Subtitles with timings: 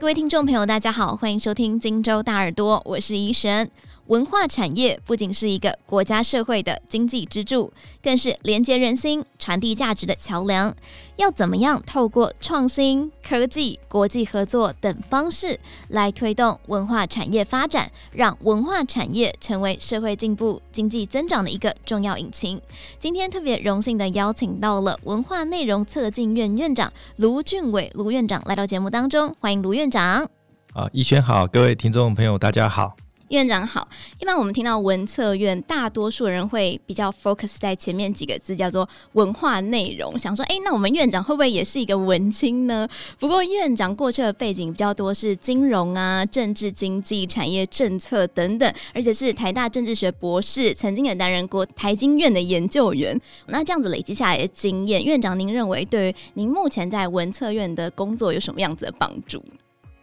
[0.00, 3.70] 各位听众朋友，大家好，欢迎收听荆州大耳朵，我是怡璇。
[4.10, 7.72] 文化产业不仅是一个国家社会的经济支柱，
[8.02, 10.74] 更是连接人心、传递价值的桥梁。
[11.14, 22.60] 要怎么样透过创新、科技、国际合作等方式来推动文化产业发展，让文化产业成为社会进步、经济增长的一个重要引擎？
[22.98, 30.28] 今天特别荣幸的邀请到了文化内容策进院院长卢俊伟卢院长来到节目当中，欢迎卢院长。
[30.72, 32.96] 啊，一轩好，各位听众朋友大家好。
[33.30, 40.18] 院长好，一般我们听到文策院，大多数人会比较 focus 在前面几个字，叫做文化内容。
[40.18, 42.88] 想说，哎，那我们院长会不会也是一个文青呢？
[43.20, 53.16] 不过院长过去的背景比较多是金融啊、政治经济、产业政策等等，而且是台大政治学博士，曾经也担任过台经院的研究员。
[53.46, 59.40] 那这样子累积下来的经验，院长您认为对于您目前在文策院的工作有什么样子的帮助？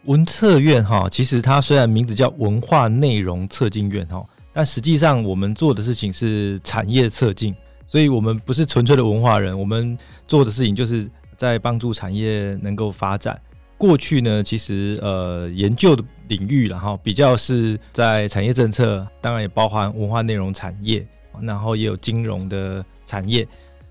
[0.08, 7.53] 文策院哈，其实它虽然名字叫文化内容策进院哈，但实际上我们做的事情是产业策进，
[7.86, 13.38] 所以我们不是纯粹的文化人，我们做的事情就是在帮助产业能够发展。
[13.77, 21.05] 过去呢，其实呃研究的领域然后比较是在产业政策，当然也包含文化内容产业，
[21.42, 23.45] 然后也有金融的产业。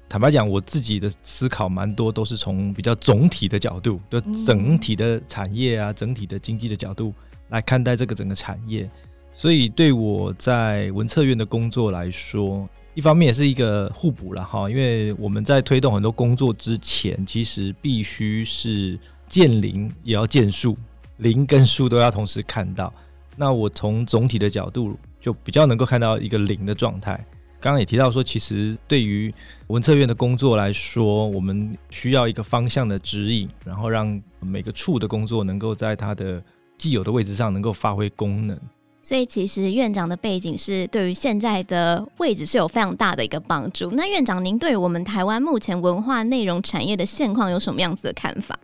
[0.08, 7.12] 坦白讲，我自己的思考蛮多，都是从比较总体的角度，就整体的产业啊，整体的经济的角度
[7.48, 8.88] 来看待这个整个产业。
[9.34, 20.76] 所以对我在文策院的工作来说，一方面也是一个互补了哈，因为我们在推动很多工作之前，其实必须是见零也要见数，
[21.18, 22.90] 零跟数都要同时看到。
[23.36, 27.22] 那我从总体的角度，就比较能够看到一个零的状态。
[27.66, 29.34] 刚刚也提到说，其实对于
[29.66, 36.40] 文策院的工作来说，我们需要一个方向的指引，然后让每个处的工作能够在它的
[36.78, 38.56] 既有的位置上能够发挥功能。
[39.02, 43.90] 所以，其实院长的背景是对于现在的位置是有非常大的一个帮助。
[43.90, 48.56] 那院长，您对我们台湾目前文化内容产业的现况有什么样子的看法？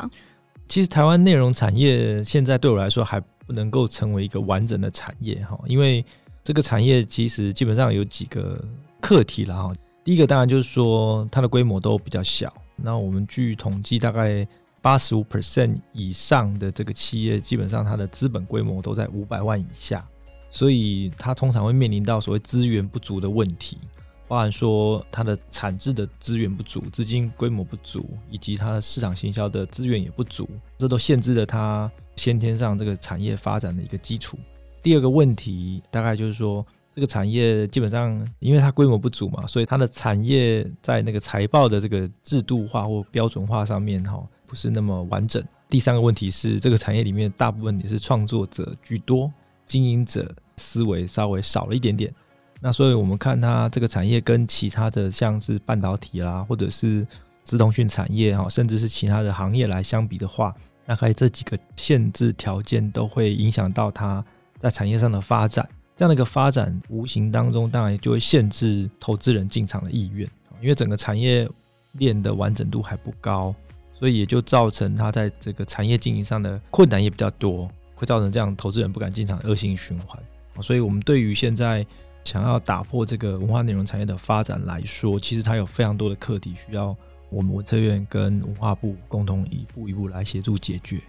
[0.69, 6.05] 其实，台湾内容产业现在对我来说还不能够成为一个完整的产业哈，因为
[6.45, 8.61] 这个产业其实基本上有几个
[9.03, 9.75] 课题了哈。
[10.03, 12.51] 第一个当然就是说它的规模都比较小。
[12.77, 14.47] 那我们据统计，大概
[14.81, 20.05] 八十五 percent 以上的这个企业，基本上它的资本规模都在五百万以下，
[20.51, 23.79] 所以它通常会面临到所谓资源不足的问题，
[24.27, 30.49] 包含说它的产制的资源不足、资金规模不足，以及它的市场行销的资源也不足，
[30.79, 34.37] 这都限制了它先天上这个产业发展的一个基础。
[34.83, 45.43] 第二个问题，大概就是说，这个产业基本上因为它规模不足嘛，所以它的产业在那个财报的这个制度化或标准化上面哈，不是那么完整。
[45.69, 49.33] 第三个问题是，这个产业里面大部分也是创作者居多，
[49.65, 52.13] 经营者思维稍微少了一点点。
[52.61, 57.07] 那所以我们看它这个产业跟其他的像是半导体啦，或者是
[57.43, 60.55] 资通讯产业哈，甚至是其他的行业来相比的话，
[60.85, 64.25] 大概这几个限制条件都会影响到它。
[64.59, 70.29] 在产业上的发展，这样的一个发展，无形当中当然就会限制投资人进场的意愿，
[70.61, 71.49] 因为整个产业
[71.93, 73.55] 链的完整度还不高，
[73.93, 80.21] 所以也就造成它在这个产业经营上的困难也比较多，会造成这样投资人不敢进场的恶性循环。
[80.61, 81.87] 所以，我们对于现在
[82.25, 86.97] 想要打破这个文化内容产业的发展来说，其实它有非常多的课题需要
[87.31, 91.01] 我们文策院跟文化部共同一步一步来协助解决。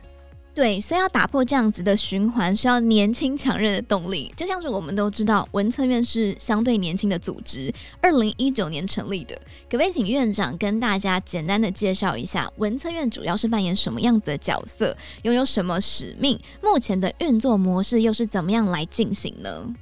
[0.56, 4.32] 对，所以要打破这样子的循环，需要年轻强韧的动力。
[4.38, 9.36] 就像是我们都知道，文策院是相对年轻的组织，二零一九年成立的。
[9.68, 16.40] 可不可以请院长跟大家简单的介绍一下，文策院主要是扮演什么样子的角色，拥有什么使命？
[16.62, 19.74] 目前的运作模式又是怎么样来进行呢？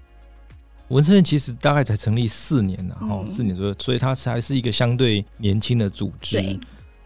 [0.87, 6.37] 文策院其实大概才成立四年了，哈、嗯，四年左右，所以它才是一个相对年轻的组织。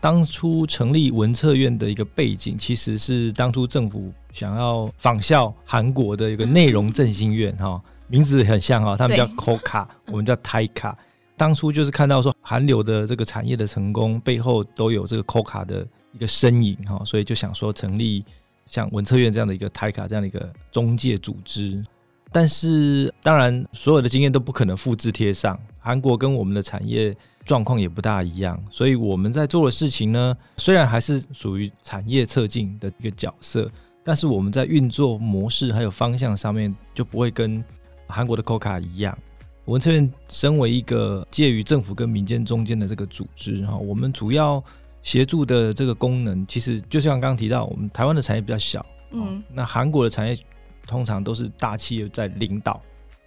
[0.06, 10.94] 当初成立文策院的一个背景，其实是当初政府想要仿效韩国的一个内容振兴院，哈，名字很像哈，他们叫 Coca， 我们叫 TAICA。
[11.36, 18.24] 当初就是看到说韩流的这个产业的成功背后都有这个 Coca 的一个身影，哈，所以就想说成立
[18.68, 21.84] 像文策院这样的一个 TAICA 这样的一个中介组织。
[22.32, 27.18] 但是当然，所有的经验都不可能复制贴上，韩国跟我们的产业。
[27.46, 33.72] 状况也不大一样，所以我们在做的事情呢，虽然还是属于产业策进的一个角色，
[34.04, 37.64] 但是我们在运作模式还有方向上面就不会跟
[38.08, 39.18] 韩国的 Coca 一样。
[39.64, 44.64] 我们这边身为一个介于政府跟民间中间的这个组织哈，我们主要
[45.02, 50.38] 协助的这个功能，其实就像刚刚提到，我们台湾的产业比较小，嗯，那韩国的产业
[50.86, 52.80] 通常都是大企业在领导，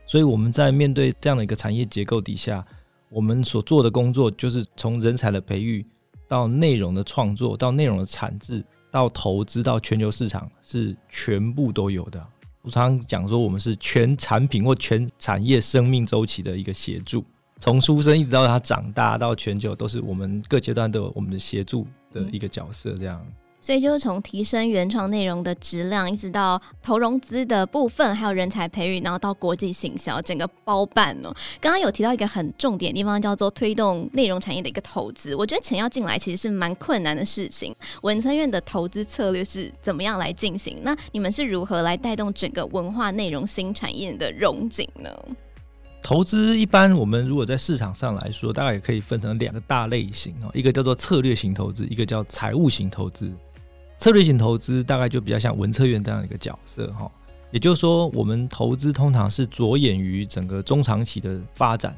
[0.06, 2.64] 所以我们在面对这样的一个产业结构底下，
[3.10, 5.84] 我们所做的工作就是从人才的培育
[6.26, 12.24] 到内容的创作，到内容的产制，到投资，到全球市场，是全部都有的。
[12.62, 17.24] 我常常讲说，我们是全产品或全产业生命周期的一个协助，
[17.60, 23.24] 从出生一直到他长大到全球，都是我们各阶段都有我们的协助的一个角色，这样。
[23.60, 31.34] 所以就是从提升原创内容的质量，一直到投融资的部分，还有人才培育，然后到国际行销，整个包办哦。
[31.60, 35.34] 刚刚有提到一个很重点的地方，叫做推动内容产业的一个投资。
[35.34, 37.74] 我觉得钱要进来其实是蛮困难的事情。
[38.02, 40.78] 文策院的投资策略是怎么样来进行？
[40.82, 45.10] 那你们是如何来带动整个文化内容新产业的融景呢？
[46.00, 53.30] 投资一般我们如果在市场上来说，大概也可以分成两个大类型哦，一个叫做策略型投资，一个叫财务型投资。
[53.98, 57.10] 策略型投资大概就比较像文策院这样一个角色哈，
[57.50, 61.96] 也就是说，我们投资通常是着眼于整个中长期的发展。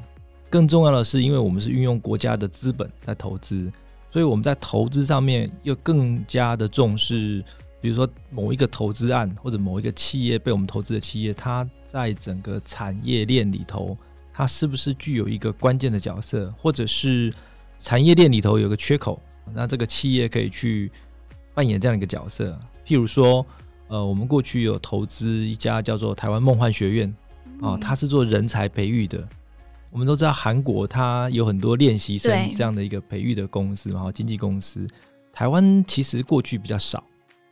[0.49, 3.71] 更重要的是，因为我们是运用国家的资本在投资，
[4.09, 7.43] 所以我们在投资上面又更加的重视，
[7.79, 13.95] 比如说某一个投资案或者某一个企业被我们投资的企业，它在整个产业链里头，
[14.33, 17.31] 它是不是具有一个关键的角色，或者是
[17.77, 19.21] 产业链里头有个缺口，
[19.53, 20.91] 那这个企业可以去。
[21.53, 23.45] 扮演这样一个角色，譬如说，
[23.87, 27.15] 呃，我们过去有投资一家叫做台湾梦幻学院，
[27.61, 29.21] 啊，它是做人才培育的。
[29.89, 34.87] 我们都知道韩国它有很多练习生这样的一个培育的公司，然后经纪公司。
[35.33, 37.03] 台湾其实过去比较少，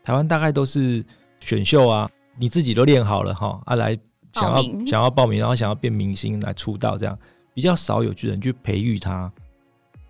[0.04, 1.04] 台湾大概都是
[1.42, 3.98] 选秀啊，你自己都练好了哈，啊来
[4.34, 7.20] 想要想要报名，然后想要变明星来出道这样，
[7.54, 9.30] 比较少有巨人去培育他。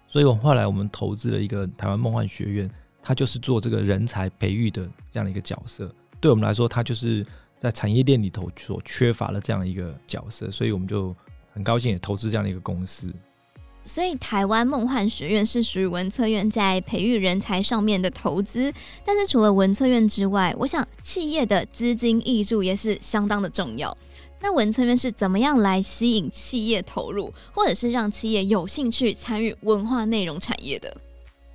[0.07, 2.69] 所以，我后来我们投资了一个台湾梦幻学院。
[3.09, 5.91] 他就是做这个人才培育的这样的一个角色，
[6.21, 7.25] 对我们来说，他就是
[7.59, 11.15] 在产业链里头所缺乏的这样一个角色，所以我们就
[11.51, 13.11] 很高兴也投资这样的一个公司。
[13.83, 18.71] 所以，台湾梦幻学院是属于文策院在培育人才上面的投资，
[19.03, 23.97] 但是除了文策院之外，我想企业的资金挹注也是相当的重要。
[24.39, 30.95] 那文策院是怎么样来吸引企业投入，或者是让企业有兴趣参与文化内容产业的？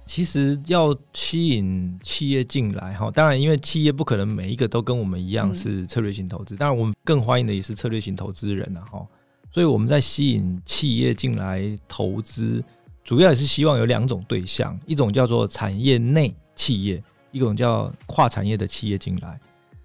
[0.06, 9.04] 其实要吸引企业进来哈，当然，因为企业不可能每一个都跟我们一样是策略型投资，当然我们更欢迎的也是策略型投资人呐哈。
[9.50, 12.62] 所以我们在吸引企业进来投资，
[13.02, 17.02] 主要也是希望有两种对象，一种叫做产业内企业，
[17.32, 19.40] 一种叫跨产业的企业进来。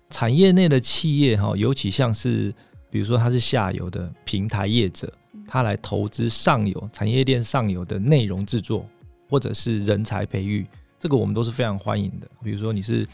[0.10, 2.54] 产业内的企业哈，尤其像是
[2.90, 5.12] 比如说它是下游的平台业者，
[5.48, 8.86] 他来投资上游产业链上游的内容制作。
[9.30, 10.66] 或者是人才培育，
[10.98, 12.28] 这个我们都是非常欢迎的。
[12.44, 13.08] 比如说你是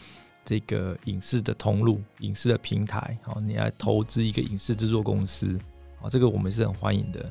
[0.44, 5.58] 这个影视的通路、影视的平台，好，你来投资一个影视制作公司，
[6.00, 7.24] 好，这个我们是很欢迎的。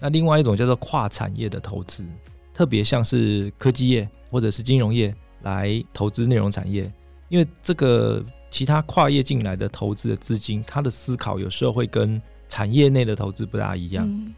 [0.00, 2.04] 那另外一种叫做跨产业的投资，
[2.52, 6.90] 特别像是科技业或者是金融业来投资内容产业，
[7.28, 14.34] 因为这个其他跨业进来的投资的资金，它的思考有时候会跟产业内的投资不大一样，嗯，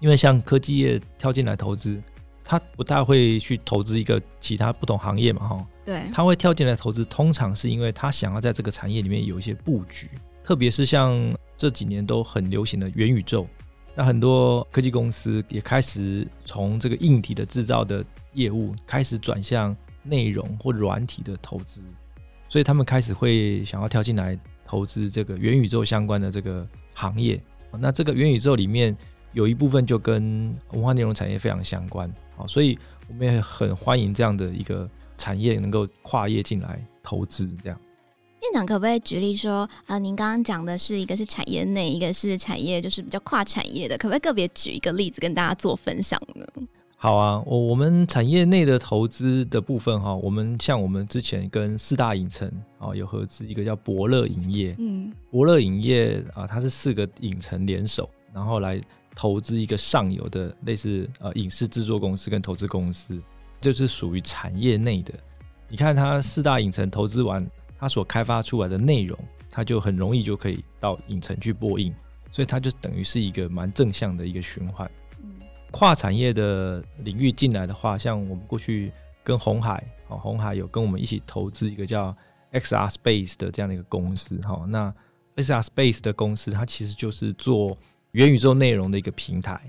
[0.00, 2.02] 因为像科技业跳进来投资。
[2.50, 10.10] 他不大会去投资一个其他不同行业嘛，哈，对，他会跳进来投资，通常是因为他想要在这个产业里面有一些布局，
[10.42, 11.16] 特别是像
[11.56, 13.46] 这几年都很流行的元宇宙，
[13.94, 21.80] 那很多科技公司也开始从这个硬体的制造的业务开始转向内容或软体的投资，
[22.48, 27.40] 所以他们开始会想要跳进来投资这个元宇宙相关的这个行业，
[27.78, 28.96] 那这个元宇宙里面。
[29.32, 32.76] 有一部分就跟文化内容产业非常相关，啊，所以
[33.08, 37.46] 我们也很欢迎这样的一个产业能够跨业进来投资。
[37.62, 37.80] 这样，
[38.42, 46.44] 院长可不可以举例说，啊、呃，您刚刚讲的是一个是产业内，一个是产业就是比较跨产业的，可不可以个别举一个例子跟大家做分享呢？
[46.96, 58.80] 好啊，我我们产业内的投资的部分哈，我们像我们之前跟四大影城啊有合资，一个叫伯乐影业，嗯，伯乐影业啊，它是四个影城联手，然后来。
[59.14, 63.20] 投资一个上游的类似呃影视制作公司跟投资公司，
[63.60, 65.12] 就是属于产业内的。
[65.68, 67.44] 你看它四大影城投资完，
[67.78, 69.18] 它所开发出来的内容，
[69.50, 71.94] 它就很容易就可以到影城去播映，
[72.32, 74.90] 所以它就等于是一个蛮正向的一个循环。
[75.70, 82.16] 跨产业的领域进来的话，像我们过去跟红海哦，红海有跟我们一起投资一个叫
[82.52, 84.64] XR Space 的这样的一个公司哈。
[84.68, 84.92] 那
[85.36, 87.76] XR Space 的公司，它其实就是做。
[88.12, 89.60] 元宇宙内容的一个平台，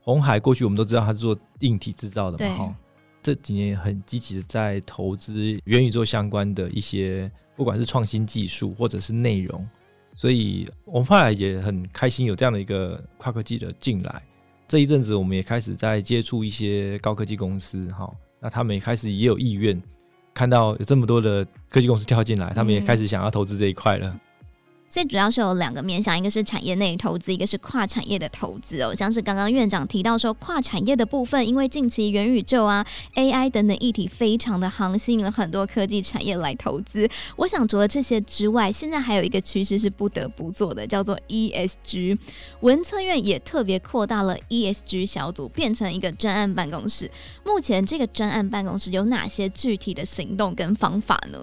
[0.00, 2.74] 红海过去我们都知道它是做硬体制造的嘛，哈，
[3.22, 9.66] 这几年很积极的在投资元宇宙相关的一些不管是创新技术或者是内容，
[10.14, 14.22] 所以我们后来也很开心有这样的一个跨科技的进来。
[14.68, 19.80] 这一阵子，我们也开始在接触一些高科技公司，哈，那他们也开始也有意愿，
[20.34, 24.08] 看到有这么多的科技公司跳进来，他们也开始想要投资这一块了。
[24.10, 24.16] 所
[25.02, 28.94] 以主要是有两个面向，一个是产业内投资，一个是跨产业的投资哦。
[28.94, 37.06] 像是刚刚院长提到说，跨产业的部分，因为近期元宇宙啊、AI 等等议题非常的夯，吸引了很多科技产业来投资。
[37.36, 42.18] 我想除了这些之外，现在还有一个趋势是不得不做的，叫做 ESG。
[42.60, 47.10] 文策院也特别扩大了 ESG 小组，变成一个专案办公室。
[47.44, 51.38] 目前这个专案办公室有哪些具体的行动跟方法呢？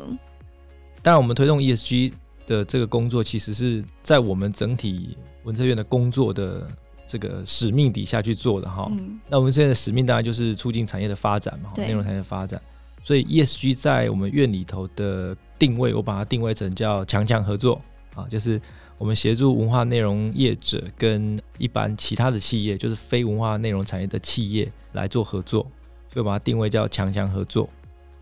[1.03, 2.13] 当然，我们推动 ESG。
[2.47, 6.67] 的这个工作其实是在我们整体文策院的工作的
[7.07, 8.87] 这个使命底下去做的哈。
[8.91, 12.61] 嗯、那我们现在的使命当然就是促进产业的发展嘛，内容产业的发展。
[13.03, 17.81] 所以 ESG 在我们院里头的定位，我把它定位成叫强强合作
[18.15, 18.59] 啊，就是
[18.97, 25.69] 我们协助文化内容业者跟一般其他的企业，就是非文化内容产业的企业来做合作，
[26.13, 27.69] 所以把它定位叫强强合作。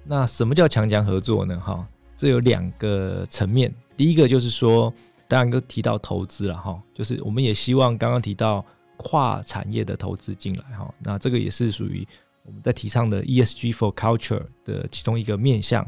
[0.03, 1.59] 那什么叫强强合作呢？
[1.59, 1.85] 哈，
[2.17, 3.71] 这有两个层面。
[4.01, 4.91] 第一个就是说，
[5.27, 8.65] 当然都提到投资了哈，就是我们也希望刚刚提到
[8.98, 12.03] 跨产业的投资进来哈，那这个也是属于
[12.43, 15.88] 我们在提倡的 ESG for Culture 的其中一个面向。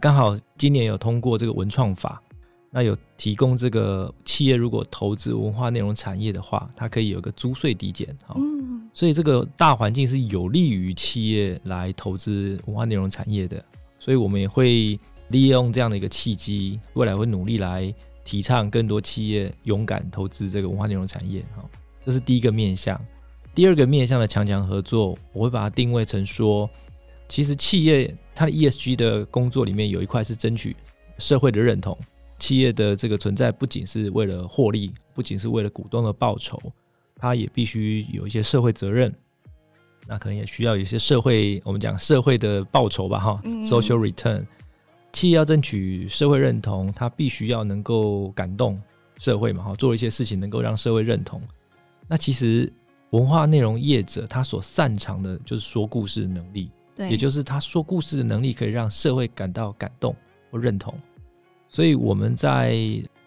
[0.00, 2.20] 刚好今年有通过这个文创法，
[2.72, 8.34] 那有提供这个企业如果投资文化内容产业的话，它可以有个租税抵减哈，
[8.92, 13.64] 所以这个大环境是有利于企业来投资文化内容产业的，
[14.00, 14.98] 所以我们也会。
[15.28, 17.92] 利用这样的一个契机，未来会努力来
[18.24, 21.40] 提倡更多企业勇敢投资这个文化内容产业。
[21.56, 21.64] 哈，
[22.02, 23.00] 这是第一个面向。
[23.54, 26.68] 第二个面向的强强合作，我会把它定位成说，
[27.28, 30.76] 其实企业它的 ESG 的工作里面有一块是争取
[31.18, 31.96] 社会的认同。
[32.38, 36.56] 企业的这个存在不仅是为了获利，不仅是为了股东的报酬，
[37.16, 39.12] 它也必须有一些社会责任。
[40.06, 44.46] 那可能也需要有一些社会，我们讲社会的报酬吧，哈，social return。
[45.18, 48.80] 企业要争取社会认同，他必须要能够感动
[49.18, 51.42] 社会嘛，哈，做一些事情能够让社会认同。
[52.06, 52.72] 那其实
[53.10, 60.14] 文化内容业者他所擅长的就是说故事的能力，对，也就是他说故事的能力可以让社会感到感动
[60.52, 60.94] 或认同。
[61.68, 62.76] 所以我们在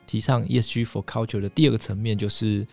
[0.08, 2.66] 提倡 ESG for Culture 的第二个层面，就是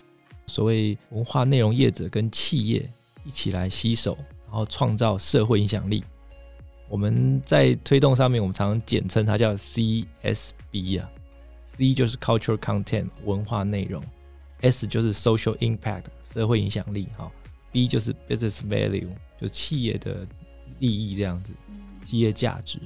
[0.47, 2.89] 所谓文化内容业者跟企业
[3.25, 6.05] 一起来携手，然后创造社会影响力。
[6.89, 11.11] 我们在推动上面，我们常常简称它叫 CSB 啊
[11.65, 14.03] ，C 就是 Cultural Content 文化内容
[14.61, 17.31] ，S 就是 Social Impact 社会影响力，哈
[17.71, 19.09] ，B 就是 Business Value
[19.41, 20.27] 就企业的
[20.79, 21.51] 利益这样子，
[22.07, 22.79] 企业价值。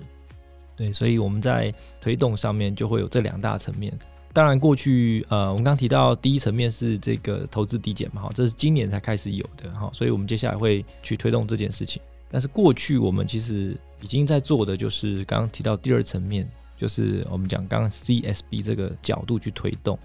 [0.75, 3.93] 对，所以我们在推动上面就会有这两大层面。
[4.33, 12.01] 当然，过去呃，我们刚提到第一层面是这个投资抵减嘛，哈，这是今年才开始有的，哈，所以我们接下来会去推动这件事情。
[12.31, 19.99] 但是过去我们其实已经在做的就是刚刚提到第二层面，就是我们讲刚刚 CSB 这个角度去推动，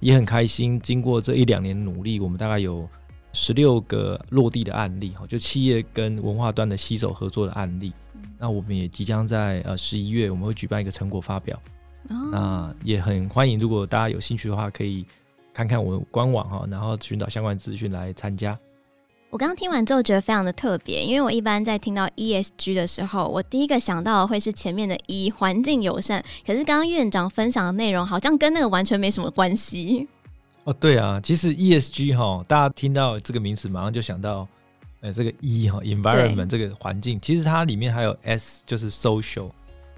[0.00, 0.78] 也很开心。
[0.80, 2.88] 经过这一两年努力，我们大概有
[3.32, 7.92] 十六个落地的案例，哈，就企业跟文化端的携手合作的案例。
[8.36, 11.60] 那我们也即将在呃十一月我们会举办一个成果发表，
[12.32, 15.06] 那也很欢迎，如果大家有兴趣的话，可以
[15.54, 18.58] 看看我们官网哈，然后寻找相关资讯来参加。
[19.30, 30.08] 我刚刚听完之后觉得非常的特别，因为我一般在听到 ESG 的时候，我第一个想到的会是前面的 E 环境友善，可是刚刚院长分享的内容好像跟那个完全没什么关系。
[30.64, 34.48] 哦，对啊，其实 ESG 哈，大家听到这个名词马上就想到，
[35.00, 39.50] 呃，这个 E 哈，environment 这个环境，其实它里面还有 S，就是 social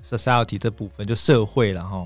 [0.04, 2.04] society 这部分，就社会了哈。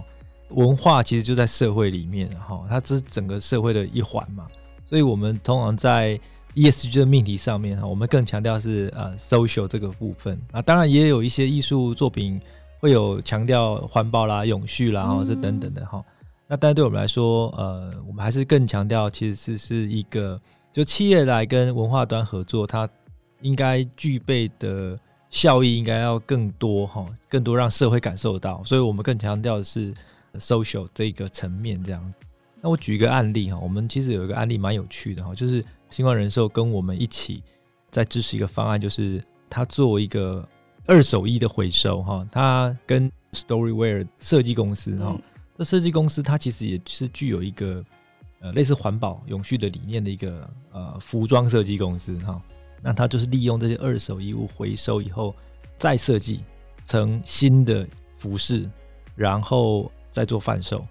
[0.50, 4.46] 文化其实就在社会里面哈，它这是整个社会的一环嘛，
[4.84, 6.20] 所以我们通常在
[6.54, 12.40] ESG 的命题上面哈，我们更强调是呃 social 这个部分啊，当然也有一些艺术作品
[12.78, 16.04] 会有强调环保啦、永续啦哈，这等等的哈。
[16.46, 20.40] 那但是对我们来说，呃，我们还是更强调其实是是一个
[20.72, 22.88] 就企业来跟文化端合作，它
[23.40, 24.96] 应该具备的
[25.30, 29.92] 效益应该要更多哈，更多让社会感受到，所以我们更强调的是
[30.34, 32.14] social 这个层面这样。
[32.60, 35.64] 那我举一个案例哈，我们其实有一个案例蛮有趣的哈，就是。
[35.94, 37.40] 新光人寿跟我们一起
[37.92, 40.44] 在支持一个方案，就是他做一个
[40.86, 42.26] 二手衣的回收哈。
[42.32, 45.16] 他跟 Storywear 设计公司哈，
[45.56, 47.84] 这设计公司它其实也是具有一个
[48.40, 52.42] 呃类似环保永续的理念的一个呃服装设计公司哈。
[52.82, 55.32] 那它就是利用这些二手衣物回收以后，
[55.78, 56.42] 再设计
[56.84, 57.86] 成新的
[58.18, 58.68] 服饰，
[59.14, 60.84] 然后再做贩售。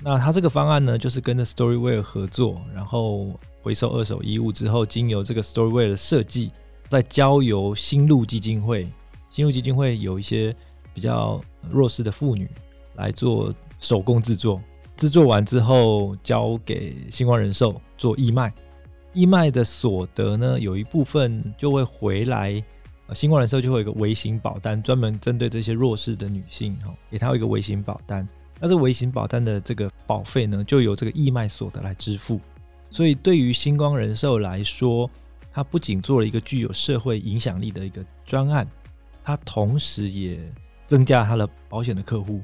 [0.00, 3.38] 那他这个方案呢，就是跟着 Storyware 合作，然后
[3.68, 6.50] 回收二手衣物之后，经由这个 Storyware 的设计，
[6.88, 8.88] 再交由新路基金会。
[9.28, 10.56] 新路基金会有一些
[10.94, 11.38] 比较
[11.70, 12.48] 弱势的妇女
[12.94, 14.58] 来做手工制作，
[14.96, 18.50] 制作完之后交给新光人寿做义卖。
[19.12, 22.64] 义卖的所得呢，有一部分就会回来，
[23.06, 28.26] 呃，新光人寿就会有一个微型保单，专门针对这些弱势的女性，哈，给她一个微型保单。
[28.58, 32.40] 那这微型保单的这个保费呢，就由这个义卖所得来支付。
[32.90, 35.10] 所以对于星光人寿来说，
[35.52, 38.66] 它不仅做了一个具有社会影响力的一个专案，
[39.22, 40.38] 它同时也
[40.86, 42.40] 增加它的保险的客户。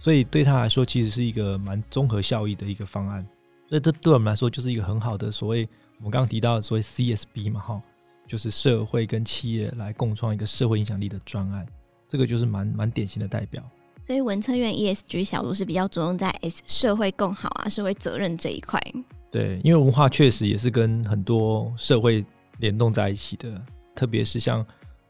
[0.00, 3.26] 所以对他来说，其实是一个蛮综合效益的一个方案。
[3.68, 5.68] 所以这对我们来说，就是一个很好的所谓。
[5.98, 7.82] 我们刚刚提到的所谓 CSB 嘛，哈，
[8.28, 11.66] 就是社会跟企业来共创一个社会影响力的专案，
[12.06, 13.60] 这个就是蛮蛮典型的代表。
[14.00, 18.80] 所以文策院 ESG 小组是比较着重在 S 社会更好啊，社会责任这一块。
[19.30, 22.24] 对，因为文化确实也是跟很多社会
[22.58, 23.60] 联动在一起的，
[23.94, 24.64] 特别是像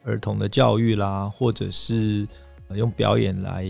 [0.05, 2.27] 儿童的教育啦，或者是
[2.75, 3.65] 用表演来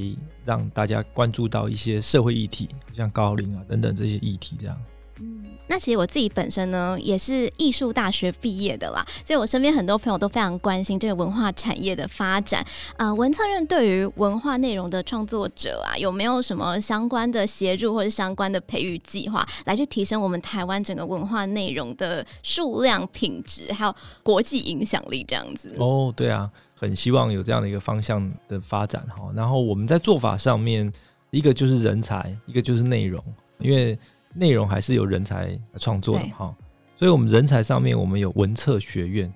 [0.44, 4.76] 让大家关注到一些社会议题，像高龄啊等等这些议题这样。
[5.20, 12.64] 嗯，那其实我自己本身呢，也是艺术大学毕业的啦，所以我身边很多朋友都非常关心这个文化产业的发展
[12.96, 13.14] 啊、呃。
[13.14, 25.74] 文策院对于文化内容的创作者啊，有没有什么相关的协助或者相关的培育计划，来去提升我们台湾整个文化内容的数量、品质，还有国际影响力这样子？
[25.78, 29.30] 哦，对啊，很希望有这样的一个方向的发展哈。
[29.34, 30.92] 然后我们在做法上面，
[31.30, 33.22] 一个就是人才，一个就是内容，
[33.58, 33.98] 因为。
[34.34, 36.54] 内容还是由人才创作的哈，
[36.96, 39.32] 所以我们人才上面，我们有文策学院，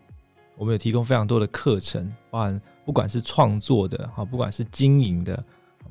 [0.56, 5.42] 我们有提供非常多的课程，包含不管是创作的哈，不管是经营的，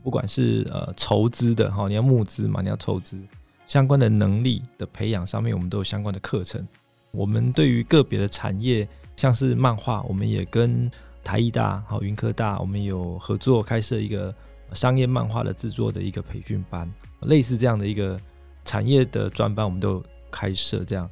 [0.04, 3.20] 不管是呃筹资的哈，你要募资嘛，你要筹资
[3.68, 6.66] 相关的能力的培养上面，我们都有相关的课程。
[7.12, 10.90] 我们对于个别的产业，像是漫画，我们也跟
[11.24, 14.34] 台艺大、好云科大，我们有合作开设一个
[14.74, 16.90] 商业漫画的制作的一个培训班，
[17.22, 18.18] 类似这样的一个。
[18.66, 21.10] 产业的专班我们都开设，这样，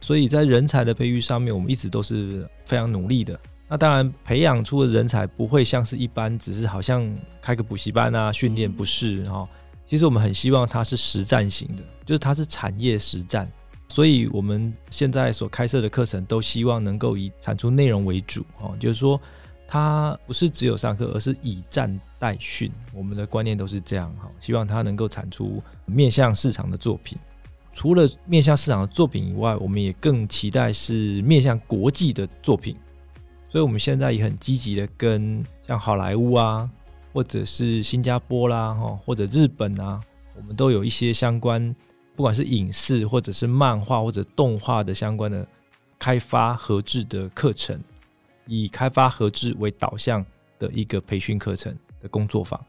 [0.00, 3.38] 所以在人才的培育上面，我们一直都是非常努力的。
[3.68, 7.10] 那当然，培养出的人才不会像是一般只是好像
[7.40, 9.48] 开个补习班啊训练，不是哈。
[9.86, 13.50] 其实我们很希望它是实战型的，就是它是产业实战。
[13.88, 19.20] 所以我们现在所开设的课程都希望能够以产出内容为主哦，就是说。
[19.72, 22.70] 它不是只有上课，而是以战代训。
[22.92, 27.16] 我们的观念都是这样哈，希望它能够产出面向市场的作品。
[27.72, 32.76] 除了面向市场的作品以外，我们也更期待是面向国际的作品。
[33.48, 36.68] 所以，我们现在也很积极的跟像好莱坞啊，
[37.14, 39.98] 或者是新加坡啦，哈，或者日本啊，
[40.36, 41.74] 我们都有一些相关，
[42.14, 45.46] 不管是影视或者是漫画或者动画的相关的
[45.98, 47.82] 开发合制的课程。
[48.46, 50.24] 以开发合制为导向
[50.58, 52.60] 的一个培训课程的工作坊，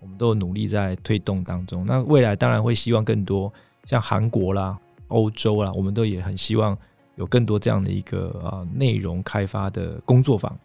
[0.00, 1.86] 我们都有努力在推动当中。
[1.86, 3.52] 那未来当然会希望更多，
[3.84, 6.76] 像韩国啦、欧洲啦，我们都也很希望
[7.16, 10.58] 有更多这样的一个啊内容开发的工作坊。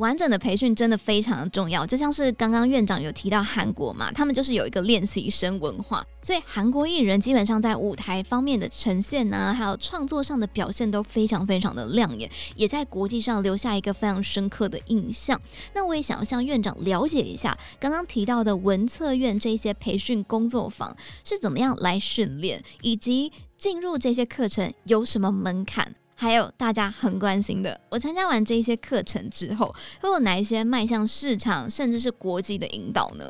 [0.00, 15.38] 完整的培训真的非常的重要，就像是刚刚院长有提到韩国嘛，他们就是有一个练习生文化，所以韩国艺人基本上在舞台方面的呈现呢、啊，还有创作上的表现都非常非常的亮眼，也在国际上留下一个非常深刻的印象。
[15.74, 25.94] 那我也想要向院长了解一下，刚刚提到的文策院这些培训工作坊是怎么样来训练，以及进入这些课程有什么门槛？
[26.20, 33.24] 还有大家很关心的，我参加完这些课程之后，会有哪一些迈向市场甚至是国际的引导呢？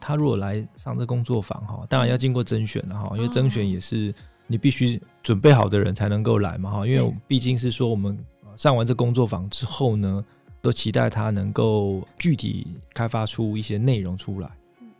[0.00, 4.14] 他如果来上这工作坊哈，当然要经过甄选了哈，因为甄选也是
[4.46, 8.18] 你必须准备好的人才能够来嘛哈，因为毕竟是说我们
[8.56, 10.24] 上完这工作坊之后呢，
[10.62, 14.50] 都期待他能够具体开发出一些内容出来。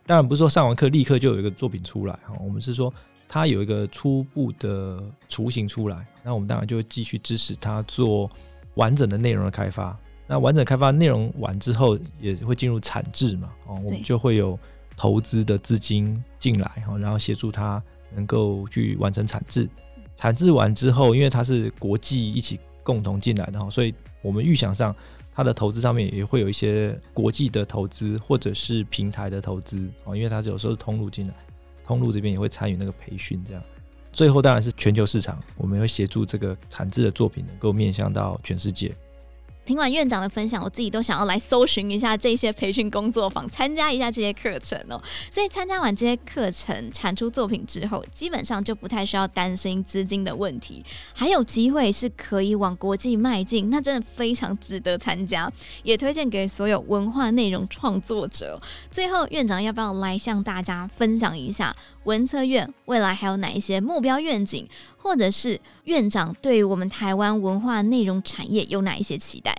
[0.05, 2.93] 当然不是说上完课立刻就有一个作品出来哈，我们是说。
[3.27, 8.29] 他有一个初步的雏形出来，那我们当然就会继续支持它做
[8.75, 9.97] 完整的内容的开发。
[10.25, 14.57] 那完整开发内容完之后，也会进入产制嘛，哦，我们就会有
[14.95, 17.81] 投资的资金进来，然后协助它
[18.13, 19.69] 能够去完成产制。
[20.15, 24.93] 产制完之后，因为它是国际一起共同进来的哈，所以我们预想上，
[25.33, 31.33] 它的投资上面也会有一些国际的投资或者是平台的投资哦，因为它有时候是通路进来。
[31.87, 33.63] 通路这边也会参与那个培训，这样，
[34.11, 38.93] 最后当然是全球市场，我们会协助这个产制的作品能够面向到全世界。
[39.67, 45.03] 听完院长的分享，我自己都想要来搜寻一下这些培训工作坊，参加一下这些课程哦。
[45.29, 55.51] 所以参加完这些课程，产出作品之后，基本上就不太需要担心资金的问题，还有机会是可以往国际迈进，那真的非常值得参加，
[55.83, 58.61] 也推荐给所有文化内容创作者。
[58.89, 61.75] 最后，院长要不要来向大家分享一下
[62.07, 64.65] 文策院未来还有哪一些目标愿景？
[64.95, 69.53] 或者是院长对于我们台湾文化内容产业有哪一些期待？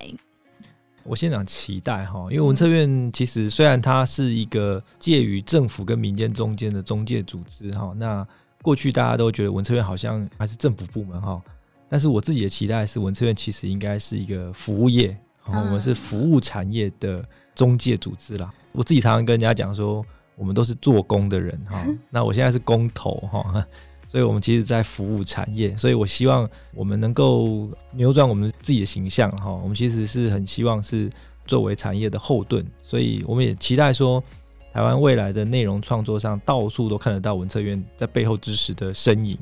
[1.05, 8.27] 我先讲期待哈，因为文策院其实虽然它是一个介于政府跟民间中间的中介组织哈，那
[8.63, 11.43] 过去大家都觉得文策院好像还是政府部门哈，
[11.87, 17.23] 但是我自己的期待是文策院其实应该是一个服务业，我们是服务产业的
[17.55, 18.51] 中介组织啦。
[18.73, 20.05] 我自己常常跟人家讲说，
[20.39, 23.67] 我们都是做工的人哈， 那我现在是工头哈。
[24.11, 29.53] 所以，我们其实，在服务产业，所以我希望我们能够扭转我们自己的形象，哈。
[29.53, 31.11] 我们其实是很希望是
[31.47, 34.25] 作为产业的后盾，所以我们也期待说，
[34.73, 39.37] 台湾未来的内容创作上，到处都看得到文策院在背后支持的身影。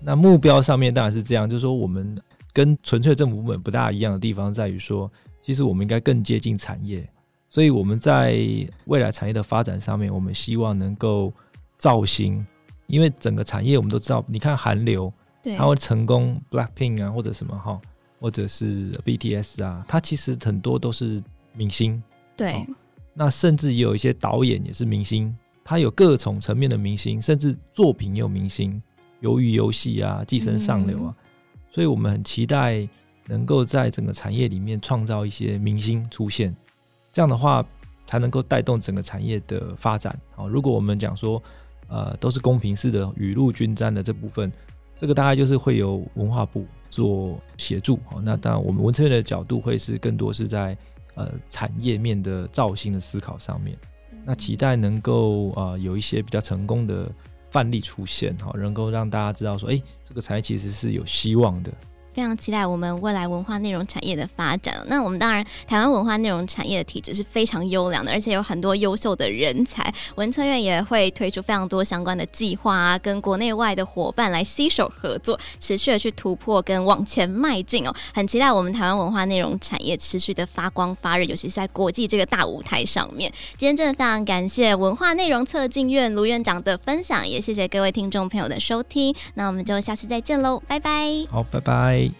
[0.00, 2.18] 那目标上面当然是这样，就是说，我们
[2.54, 7.06] 跟纯粹政府部门不大一样的地方在于说，其实我们应该更接近产业，
[7.56, 8.36] 所以我们在
[8.84, 11.32] 未来产业的发展上面，我们希望能够
[11.78, 12.46] 造星。
[12.86, 15.10] 因为整个产业我们都知道，你看韩流，
[15.42, 17.80] 对，它会成功，Blackpink 啊，或者什么哈，
[18.20, 21.22] 或者是 BTS 啊，它其实很多都是
[21.54, 22.02] 明星，
[22.36, 22.62] 对。
[23.14, 28.82] 那甚至也有一些导演也是明星，他有各种层面的明星，甚至作品也有明星，
[29.22, 31.16] 鱿鱼游戏啊，寄生上流啊，
[31.54, 32.86] 嗯、所以我们很期待
[33.28, 36.54] 能够在整个产业里面创造一些明星出现，
[37.16, 37.64] 这样的话
[38.06, 40.14] 才能够带动整个产业的发展。
[40.34, 41.42] 好，如果我们讲说。
[41.88, 44.50] 呃，都是公平式的雨露均沾的这部分，
[44.98, 47.96] 这个大概就是会由文化部做协助。
[48.06, 50.76] 好，那当然我们文策院的角度会是更多是在
[51.14, 53.78] 呃产业面的造型的思考上面，
[54.24, 57.08] 那期待能够呃有一些比较成功的
[57.52, 61.72] 范例出现，好，能够让大家知道说，哎，这个产业其实是有希望的。
[62.16, 64.74] 非常期待我们未来文化内容产业的发展。
[64.86, 69.92] 那我们当然，台湾文化内容产业的体质是非常优良的，而且有很多优秀的人才。
[70.14, 77.94] 文策院也会推出非常多相关的计划啊，跟国内外的伙伴来携手合作，持续的去突破跟往前迈进哦。
[78.14, 83.30] 很期待我们台湾文化内容产业持续的发光发热，尤其是在国际这个大舞台上面。
[83.58, 89.14] 今天真的非常感谢文化内容策进院卢院长的分享，也谢谢各位听众朋友的收听。
[89.34, 91.26] 那我们就下次再见喽，拜拜。
[91.30, 92.05] 好，拜拜。
[92.06, 92.12] い。